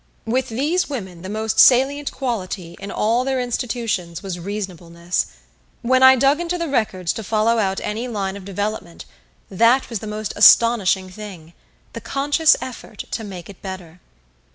With 0.25 0.49
these 0.49 0.89
women 0.89 1.21
the 1.21 1.29
most 1.29 1.59
salient 1.59 2.11
quality 2.11 2.75
in 2.79 2.89
all 2.89 3.23
their 3.23 3.39
institutions 3.39 4.23
was 4.23 4.39
reasonableness. 4.39 5.27
When 5.83 6.01
I 6.01 6.15
dug 6.15 6.39
into 6.41 6.57
the 6.57 6.67
records 6.67 7.13
to 7.13 7.23
follow 7.23 7.59
out 7.59 7.79
any 7.83 8.07
line 8.07 8.35
of 8.35 8.43
development, 8.43 9.05
that 9.51 9.91
was 9.91 9.99
the 9.99 10.07
most 10.07 10.33
astonishing 10.35 11.11
thing 11.11 11.53
the 11.93 12.01
conscious 12.01 12.55
effort 12.59 13.03
to 13.11 13.23
make 13.23 13.47
it 13.47 13.61
better. 13.61 13.99